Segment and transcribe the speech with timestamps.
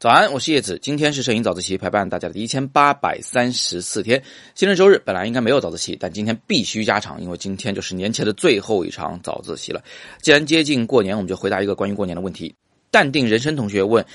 [0.00, 0.78] 早安，我是叶子。
[0.80, 4.22] 今天是摄影早自习陪伴大家的一千八百三十四天。
[4.54, 9.82] 今天周日，本来应该没有早自习，但今天必须加场，因为今天就是年前的最后一场早自习了。
[10.22, 12.54] 既然接近过年，我们就回答一个关于过年的问题。
[12.92, 14.06] 淡定人生同学问。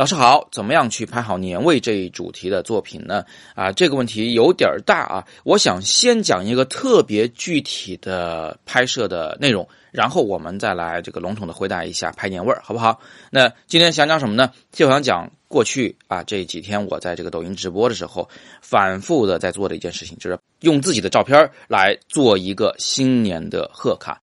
[0.00, 3.22] 老师好，怎么样去拍好年味这一主题的作品呢？
[3.54, 5.26] 啊，这个问题有点大啊。
[5.44, 12.98] 我想先讲一个特别具体的拍摄的内容，然后我们再来这个笼统的回答一下拍年味儿，好不好？
[13.30, 14.50] 那今天想讲什么呢？
[14.72, 18.26] 就想讲过去啊这几天我在这个抖音直播的时候，
[18.62, 24.18] 反复的在做的一件事情，就是用自己的照片来做一个新年的贺卡。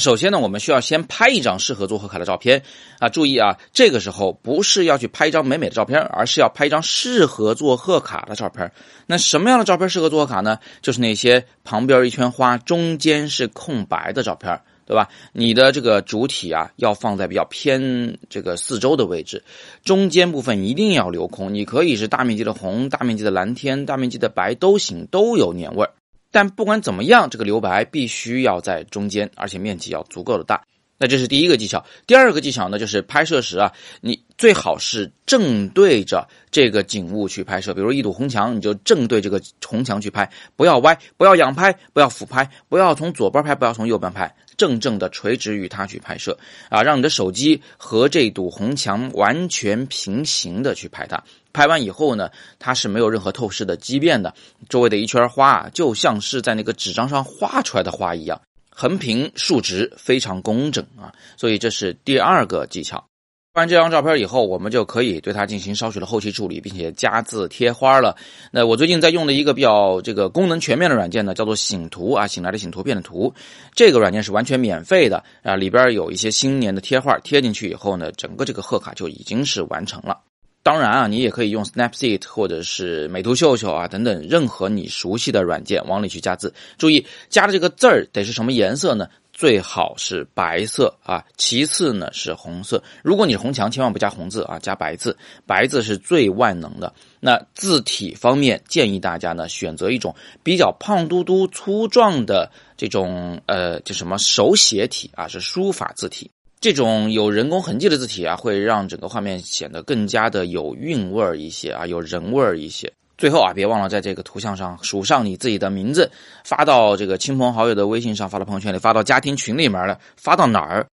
[0.00, 2.62] 首先呢，我们需要先拍一张适合做贺卡的照片
[2.98, 3.08] 啊！
[3.08, 8.72] 注意啊，这个时候不是要去拍一张美美的照片，而是要拍一张适合做贺卡的照片。
[9.06, 10.58] 那什么样的照片适合做贺卡呢？
[10.80, 15.08] 就是那些旁边一圈花，中间是空白的照片，对吧？
[15.32, 19.44] 你的这个主体啊，要放在比较偏这个四周的位置，
[19.84, 21.52] 中间部分一定要留空。
[21.52, 25.92] 你可以是大面积的红、大面积的蓝天、大面积的白都行，都有年味儿。
[26.30, 30.62] 但不管怎么样，这个留白必须要在中间，而且面积要足够的大。
[31.00, 31.82] 那这是第一个技巧。
[32.06, 37.72] 第二个技巧呢，就是拍摄时啊，你最好是正对着这个景物去拍摄。
[37.72, 51.24] 比如一堵红墙，你就正对这个红墙去拍，不要歪，不要仰拍，不要俯拍，不要从左边拍，不要从右边拍，正正的垂直于它去拍摄啊，让你的手机和这堵红墙完全平行的去拍它。
[51.52, 54.34] 拍完以后呢，它是没有任何透视的畸变的，
[54.68, 58.40] 周围的一圈花啊就像是在那个纸张上画出来的花一样，
[58.70, 61.12] 横平竖直，非常工整啊。
[61.36, 63.04] 所以这是第二个技巧。
[63.52, 68.16] 拍完这张照片以后，我们就可以对它进行稍许的后期处理，并且加字贴花了。
[68.52, 73.34] 那我最近在用的一个比较这个功能全面的软件呢，叫做醒图啊，醒来的醒图片的图。
[73.74, 80.20] 这个软件是完全免费的啊，里边有一些新年的贴画贴进去以后呢，整个这个贺卡就已经是完成了。
[80.62, 86.52] 当然啊，你也可以用 Snapseed 或者是美图秀秀啊等等任何你熟悉的软件往里去加字。
[86.76, 89.08] 注意加的这个字儿得是什么颜色呢？
[89.32, 92.82] 最好是白色啊，其次呢是红色。
[93.02, 95.16] 如果你是红墙，千万不加红字啊，加白字，
[95.46, 96.92] 白字是最万能的。
[97.20, 106.30] 那字体方面，建议大家呢选择一种比较胖嘟嘟、粗壮的这种呃，就什么手写体啊，是书法字体。
[106.60, 112.92] 这种有人工痕迹的字体啊，会让整个画面显得更加的有韵味儿一些啊，有人味儿一些。
[113.16, 116.10] 最后啊，别忘了在这个图像上署上你自己的名字，
[116.44, 120.86] 发到这个亲朋好友的微信上，发到朋友圈里，发到家庭群里面了，发到哪儿，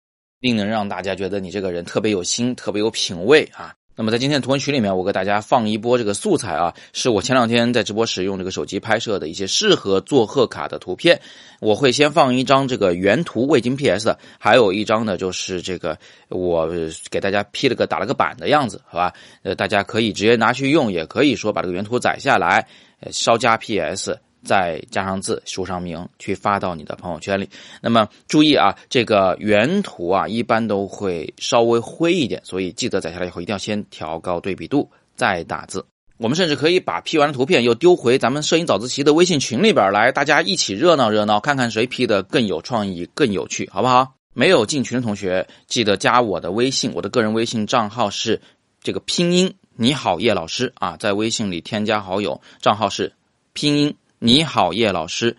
[0.42, 3.74] 定能让大家觉得你这个人特别有心，特别有品味啊。
[3.96, 11.20] 那么在今天的图文群里面，我给大家放一波这个素材啊，是我前两天在直播时用这个手机拍摄的一些适合做贺卡的图片。
[11.60, 15.96] 我会先放一张这个原图未经 PS 的，还有一张呢就是这个
[16.28, 16.68] 我
[17.08, 19.12] 给大家 P 了个打了个板的样子，好吧？
[19.44, 22.66] 呃，大家可以直接拿去用，也可以说把这个原图载下来，
[22.98, 24.18] 呃稍加 PS。
[24.44, 27.48] 再加上字，署上名，去发到你的朋友圈里。
[27.80, 35.84] 那么注意啊，这个原图啊，一般都会稍微灰一点，所以记得载下来以后一定要先调高对比度，再打字。
[36.16, 44.14] 我们甚至可以把 P 完的图片又丢回咱们摄影早自习的微信群里边来，大家一起热闹热闹，看看谁 P 的更有创意、更有趣，好不好？
[44.32, 48.40] 没有进群的同学，记得加我的微信，我的个人微信账号是
[48.82, 53.12] 这个拼音你好叶老师啊，在微信里添加好友，账号是
[53.52, 53.96] 拼音。
[54.26, 55.36] 你好，叶老师，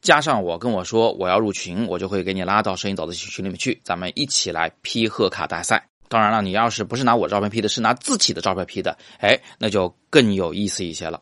[0.00, 5.86] 加上我跟我说我要入群，我就会给你拉到摄影早自习群里面去，咱们一起来 P 贺卡大赛。
[6.08, 11.20] 当然了，你要是不是拿我照片 P 的，是拿自己的照片 P 的，哎，那就更有意思一些了。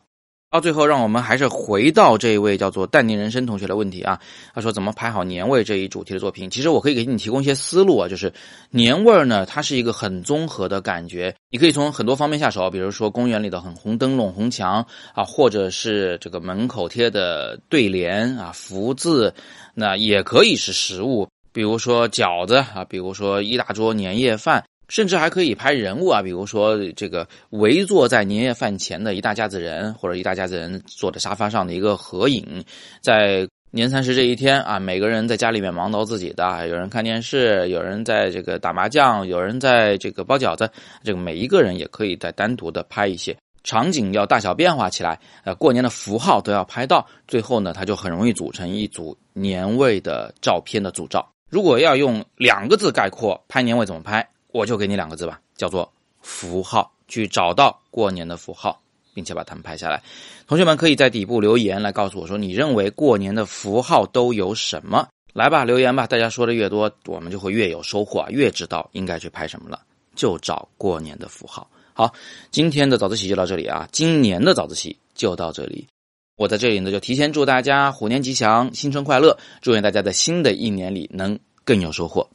[0.51, 4.19] 到最后，让我们还是回到这一位叫做淡定人生同学的问题啊。
[4.53, 6.49] 他说怎么拍好年味这一主题的作品？
[6.49, 8.33] 其实我可以给你提供一些思路啊，就是
[8.69, 14.85] 年味儿呢，它是一个很综合的感觉，你可以从很多方面下手，比如说公园里的很红灯笼、红墙
[15.15, 19.33] 啊，或者是这个门口贴的对联啊、福字，
[19.73, 24.65] 那也可以是食物，比如说饺子啊，比如说一大桌年夜饭。
[24.91, 32.61] 甚至还可以拍人物啊，比如说这个围坐在年夜饭前的一大家子人，或者一大家子人坐在沙发上的一个合影。
[32.99, 40.69] 在年三十这一天啊，每个人在家里面忙到自己的，有人看电视，有人在这个打麻将，有人在这个包饺子。
[41.05, 43.33] 这个每一个人也可以再单独的拍一些
[43.63, 45.17] 场景，要大小变化起来。
[45.45, 51.25] 呃，过年的符号都要拍到，最后呢，它就很容易组成一组年味的照片的组照。
[51.49, 54.27] 如果要用两个字概括拍年味怎么拍？
[54.51, 58.81] 我就给你两个字吧，叫做符号，去找到过年的符号，
[59.13, 60.01] 并且把它们拍下来。
[60.47, 65.07] 同学们可以在底部留言来告诉我说，你认为过年的符号都有什么？
[65.33, 69.81] 来吧，留言吧，大家说的越多，我们就会越有收获，越知道应该去拍什么了。
[70.13, 71.69] 就找过年的符号。
[71.93, 72.13] 好，
[72.51, 75.87] 今天的早自习就到这里啊，今年的早自习就到这里。
[76.35, 79.37] 我在这里呢，就提前祝大家虎年吉祥，新春快乐！
[79.61, 82.27] 祝愿大家在新的一年里能更有收获。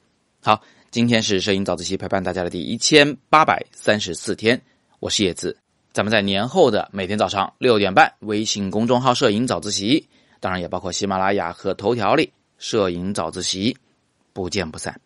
[0.42, 0.62] 好，
[0.96, 4.58] 今天是摄影早自习陪伴大家的第一千八百三十四天，
[4.98, 5.54] 我是叶子，
[5.92, 10.08] 咱们在年后的每天早上六点半，微信公众号“摄影早自习”，
[10.40, 13.76] 当然也包括喜马拉雅和头条里“摄影早自习”，
[14.32, 14.98] 不见不散。